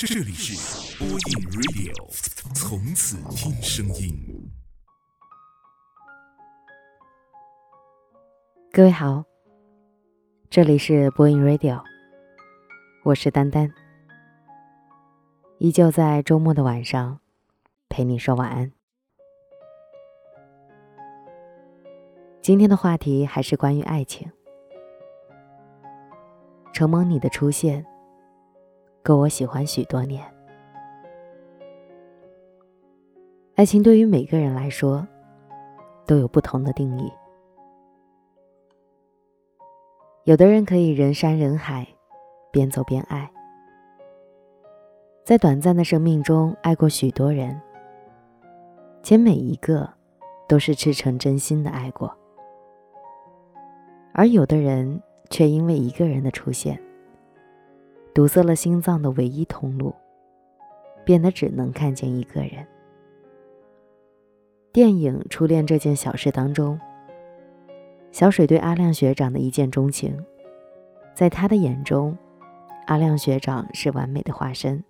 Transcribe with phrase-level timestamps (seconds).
[0.00, 1.18] 这里是播音
[1.50, 1.92] Radio，
[2.54, 4.48] 从此听声音。
[8.70, 9.24] 各位好，
[10.48, 11.82] 这里是播音 Radio，
[13.02, 13.74] 我是丹丹，
[15.58, 17.18] 依旧在周末的晚上
[17.88, 18.70] 陪你说晚安。
[22.40, 24.30] 今天的话题还是关于爱情，
[26.72, 27.84] 承蒙你的出现。
[29.08, 30.22] 够我喜欢许多年。
[33.54, 35.08] 爱情对于每个人来说，
[36.04, 37.10] 都有不同的定义。
[40.24, 41.88] 有的人可以人山人海，
[42.52, 43.32] 边走边爱，
[45.24, 47.58] 在短暂的生命中爱过许多人，
[49.02, 49.88] 且每一个
[50.46, 52.14] 都是赤诚真心的爱过。
[54.12, 56.78] 而有的人却因为一个人的出现。
[58.18, 59.94] 堵塞了心脏的唯一通路，
[61.04, 62.66] 变得只能看见一个人。
[64.72, 66.80] 电影《初恋这件小事》当中，
[68.10, 70.20] 小水对阿亮学长的一见钟情，
[71.14, 72.18] 在他的眼中，
[72.88, 74.82] 阿亮学长是完美的化身，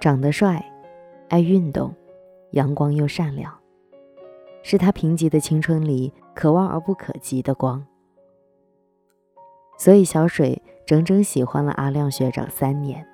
[0.00, 0.60] 长得帅，
[1.28, 1.94] 爱运动，
[2.50, 3.56] 阳光又善良，
[4.64, 7.86] 是他贫瘠的青春里可望而不可及的光。
[9.78, 10.60] 所以小水。
[10.86, 13.06] 整整喜欢了阿亮学长三年，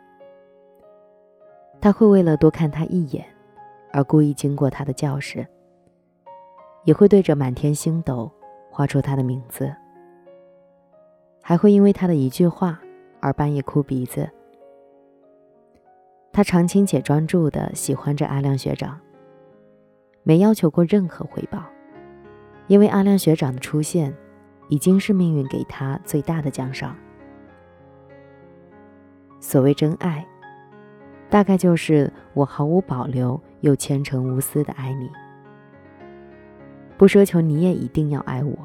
[1.80, 3.24] 他会为了多看他一眼，
[3.92, 5.46] 而故意经过他的教室，
[6.84, 8.28] 也会对着满天星斗
[8.72, 9.72] 画出他的名字，
[11.40, 12.80] 还会因为他的一句话
[13.20, 14.28] 而半夜哭鼻子。
[16.32, 18.98] 他长情且专注的喜欢着阿亮学长，
[20.24, 21.62] 没要求过任何回报，
[22.66, 24.12] 因为阿亮学长的出现，
[24.68, 26.96] 已经是命运给他最大的奖赏。
[29.40, 30.24] 所谓真爱，
[31.30, 35.10] 大概就是我毫无保留又虔诚无私的爱你，
[36.98, 38.56] 不奢求你也一定要爱我，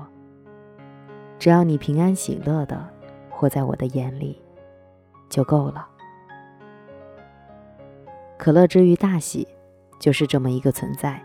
[1.39, 2.87] 只要你平安喜乐的
[3.29, 4.41] 活在我的眼里，
[5.29, 5.87] 就够了。
[8.37, 9.47] 可乐之于大喜，
[9.97, 11.23] 就是这么一个存在。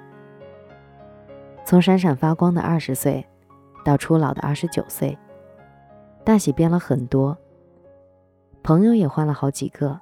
[1.65, 3.27] 从闪闪发光的二十岁，
[3.85, 5.19] 到初老的二十九岁，
[6.25, 7.37] 大喜变了很多。
[8.63, 10.01] 朋友也换了好几个，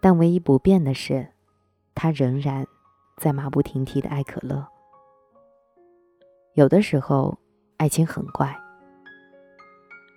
[0.00, 1.28] 但唯一不变的是，
[1.94, 2.66] 他仍然
[3.16, 4.66] 在马不停蹄的爱可乐。
[6.54, 7.36] 有的时候，
[7.76, 8.56] 爱情很怪，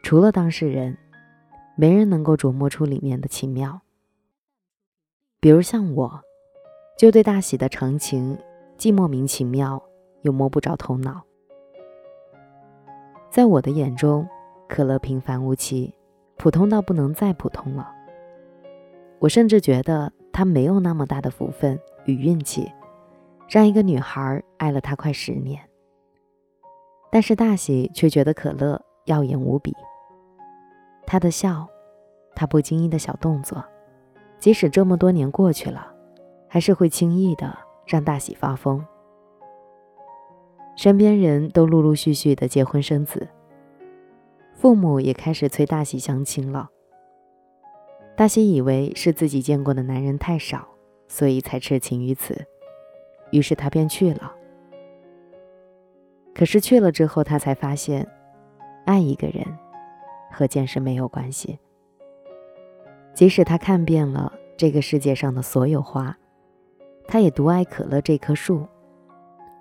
[0.04, 0.98] 除了当事人，
[1.76, 3.82] 没人能够琢磨出里面的奇妙。
[5.40, 6.22] 比如像我，
[6.98, 8.38] 就对大喜的长情
[8.78, 9.82] 既莫名其妙，
[10.22, 11.24] 又摸不着头脑。
[13.30, 14.28] 在我的眼中，
[14.68, 15.94] 可乐平凡无奇。
[16.38, 17.92] 普通到不能再普通了。
[19.20, 22.72] 我甚至觉得他没有那么大的福分与运气，
[23.50, 25.60] 让一个女孩爱了他快十年。
[27.12, 29.74] 但是大喜却觉得可乐耀眼无比。
[31.08, 31.68] 他的笑，
[32.36, 33.64] 他不经意的小动作，
[34.38, 35.88] 即使这么多年过去了，
[36.50, 38.86] 还是会轻易的让大喜发疯。
[40.76, 43.26] 身边人都陆陆续续的结婚生子。
[44.56, 46.72] 父母也开始催大喜相亲了。
[48.16, 50.68] 大喜以为是自己见过的男人太少，
[51.08, 52.48] 所以才痴情于此，
[53.32, 54.34] 于是他便去了。
[56.34, 58.08] 可是去了之后，他才发现，
[58.86, 59.46] 爱一个人
[60.32, 61.60] 和见识没有关系。
[63.14, 66.18] 即使他看遍了这个世界上的所有花，
[67.08, 68.66] 他也独爱可乐这棵树，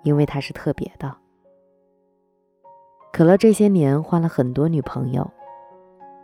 [0.03, 1.15] 因为它是特别的。
[3.15, 5.25] 可乐这些年换了很多女朋友，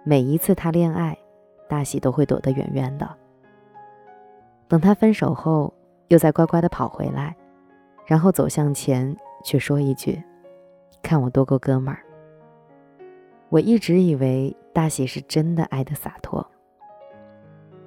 [0.03, 1.17] 每一次他恋爱，
[1.69, 3.09] 大喜都会躲得远远的。
[4.67, 5.73] 等他分手后，
[6.09, 7.33] 又再乖乖的跑回来，
[8.05, 10.21] 然后走向前，却说一句
[11.01, 12.03] ：“看我多够哥们儿。”
[13.47, 16.45] 我一直以为大喜是真的爱的洒脱，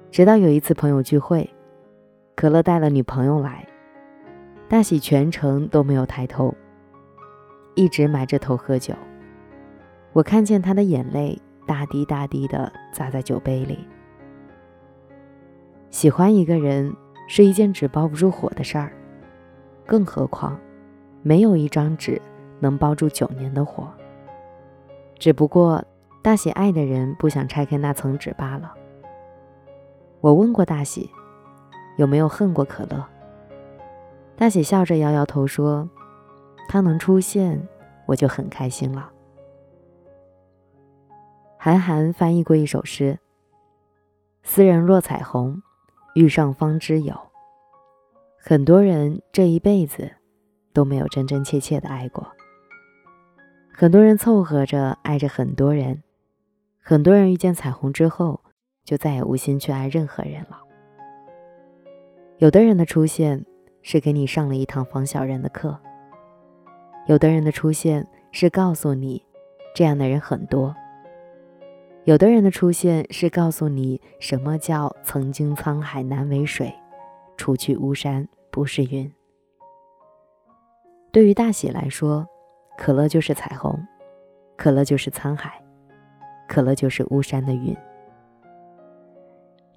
[0.09, 1.47] 直到有一次朋友聚会，
[2.33, 3.67] 可乐带了女朋友来，
[4.67, 6.51] 大喜全程都没有抬头。
[7.75, 8.93] 一直埋着头喝酒，
[10.13, 11.37] 我看见他的眼泪
[11.67, 13.85] 大滴大滴的砸在酒杯里。
[15.89, 16.93] 喜欢一个人
[17.27, 18.93] 是一件纸包不住火的事儿，
[19.85, 20.57] 更何况
[21.21, 22.21] 没有一张纸
[22.59, 23.87] 能包住九年的火。
[25.19, 25.83] 只不过
[26.21, 28.73] 大喜爱的人不想拆开那层纸罢了。
[30.21, 31.09] 我问过大喜，
[31.97, 33.05] 有没有恨过可乐？
[34.37, 35.89] 大喜笑着摇摇头说。
[36.67, 37.67] 他能出现，
[38.05, 39.11] 我就很开心了。
[41.57, 43.17] 韩寒翻译过一首诗
[44.43, 45.61] ：“斯人若彩虹，
[46.13, 47.15] 遇上方知有。
[48.37, 50.11] 很多人这一辈子
[50.73, 52.31] 都没有真真切切的爱过。
[53.73, 56.03] 很多人凑合着爱着很多人，
[56.79, 58.41] 很多人遇见彩虹之后，
[58.83, 60.61] 就再也无心去爱任何人了。
[62.37, 63.43] 有的人的出现
[63.81, 65.79] 是给你上了一堂防小人的课，
[67.07, 69.23] 有的人的出现是告诉你，
[69.75, 70.75] 这样的人很多。
[72.05, 76.73] 有的人的出现是告诉你什么叫曾经沧海难为水，
[77.37, 79.11] 除去巫山不是云。
[81.11, 82.27] 对于大喜来说，
[82.77, 83.79] 可乐就是彩虹，
[84.55, 85.63] 可乐就是沧海，
[86.47, 87.75] 可乐就是巫山的云。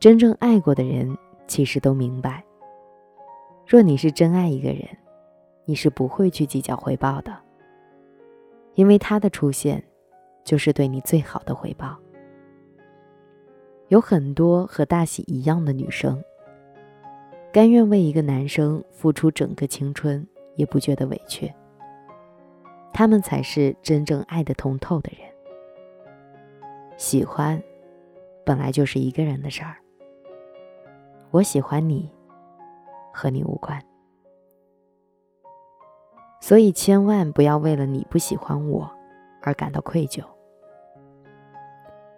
[0.01, 1.17] 真正爱过的人，
[1.47, 2.43] 其实都明白，
[3.67, 4.87] 若你是真爱一个人，
[5.69, 7.37] 你是不会去计较回报的，
[8.73, 9.85] 因为他的出现，
[10.43, 11.95] 就是对你最好的回报。
[13.89, 16.25] 有很多和大喜一样的女生，
[17.53, 20.27] 甘愿为一个男生付出整个青春，
[20.57, 21.53] 也不觉得委屈。
[22.91, 25.31] 他们才是真正爱得通透的人。
[26.97, 27.63] 喜欢，
[28.43, 29.77] 本来就是一个人的事儿。
[31.31, 32.11] 我喜欢你，
[33.13, 33.79] 和你无关。
[36.41, 38.91] 所以千万不要为了你不喜欢我，
[39.43, 40.23] 而感到愧疚。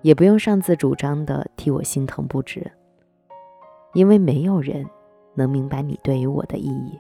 [0.02, 2.70] 也不用擅自主张的替我心疼不值，
[3.93, 4.87] 因为没有人
[5.34, 6.99] 能明白你对于我的意义。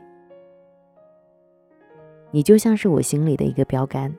[2.30, 4.14] 你就像是我心里的一个标杆，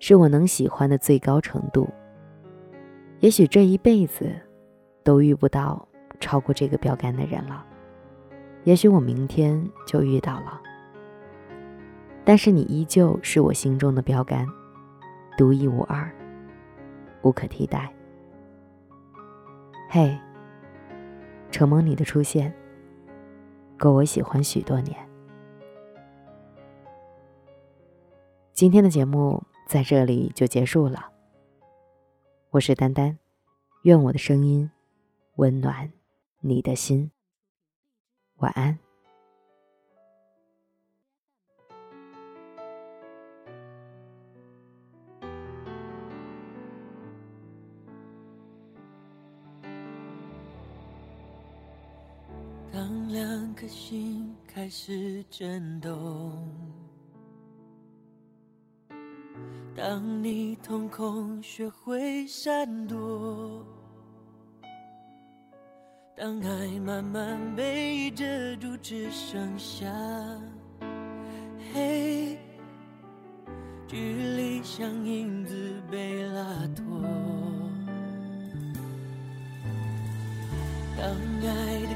[0.00, 1.88] 是我能喜欢的最高程度。
[3.20, 4.30] 也许这一辈子
[5.02, 5.88] 都遇不到
[6.20, 7.64] 超过这个标杆的人了，
[8.64, 10.60] 也许我明天就遇到了，
[12.26, 14.44] 但是你依旧是我心中的标杆，
[15.38, 16.12] 独一无二。
[17.22, 17.92] 无可替代。
[19.88, 20.18] 嘿，
[21.52, 22.52] 承蒙你的出现，
[23.78, 24.96] 够我喜欢许多年。
[28.52, 31.08] 今天的节目在这里就结束了。
[32.50, 33.16] 我是丹丹，
[33.82, 34.68] 愿我的声音
[35.36, 35.92] 温暖
[36.40, 37.12] 你的心。
[38.38, 38.85] 晚安。
[52.76, 56.46] 当两颗心开始震动，
[59.74, 63.64] 当你瞳孔学会闪躲，
[66.14, 68.26] 当爱慢慢被遮
[68.56, 69.90] 住，只剩下
[71.72, 72.38] 黑，
[73.88, 73.96] 距
[74.36, 76.44] 离像影子被拉
[76.76, 76.84] 脱，
[80.94, 81.08] 当
[81.40, 81.95] 爱的。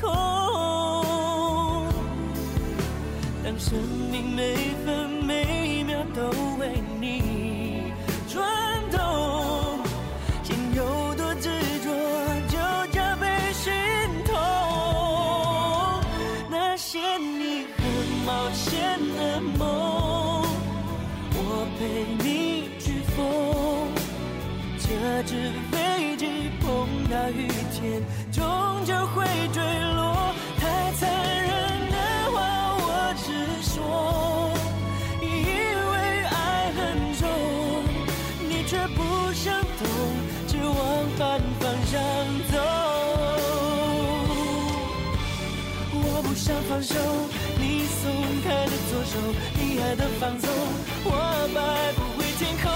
[0.00, 0.10] 空，
[3.44, 3.78] 当生
[4.10, 6.20] 命每分每秒都
[6.58, 7.92] 为你
[8.28, 8.42] 转
[8.90, 8.98] 动，
[10.42, 11.48] 心有多执
[11.82, 11.90] 着
[12.48, 12.56] 就
[12.92, 13.72] 加倍心
[14.24, 14.34] 痛。
[16.50, 17.84] 那些你很
[18.26, 19.62] 冒险的梦，
[21.36, 21.38] 我
[21.78, 21.80] 陪
[22.24, 23.18] 你去疯，
[24.78, 25.32] 这只。
[27.10, 28.42] 大雨天，终
[28.84, 29.62] 究会坠
[46.44, 46.94] 想放手，
[47.58, 48.12] 你松
[48.44, 49.18] 开的左手，
[49.58, 50.46] 你爱的放纵，
[51.06, 51.10] 我
[51.54, 51.58] 摆
[51.94, 52.68] 不回天空，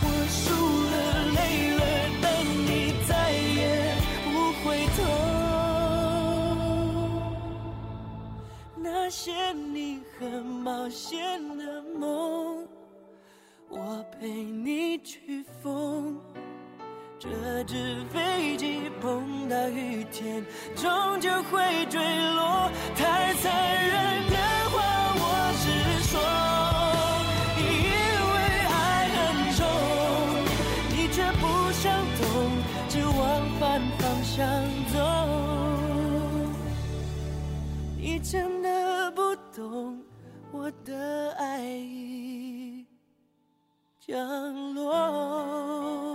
[0.00, 0.44] 我输
[0.92, 0.94] 了，
[1.34, 1.38] 累
[1.74, 1.82] 了，
[2.22, 3.58] 但你再也
[4.30, 4.32] 不
[4.62, 4.98] 回头。
[8.76, 11.18] 那些你很冒险
[11.58, 12.64] 的梦，
[13.70, 16.16] 我陪你去疯。
[17.24, 20.44] 这只飞机碰到雨天，
[20.76, 21.98] 终究会坠
[22.34, 22.70] 落。
[22.94, 23.50] 太残
[23.88, 24.36] 忍的
[24.68, 24.76] 话，
[25.16, 25.24] 我
[25.56, 25.64] 是
[26.04, 26.20] 说，
[27.56, 27.64] 因
[28.28, 28.36] 为
[28.68, 29.16] 爱很
[29.56, 29.64] 重，
[30.90, 31.82] 你却不想
[32.20, 32.22] 懂，
[32.90, 33.18] 只往
[33.58, 34.36] 反方向
[34.92, 34.94] 走。
[37.96, 39.98] 你真的不懂
[40.52, 42.84] 我的爱已
[44.06, 44.14] 降
[44.74, 46.13] 落。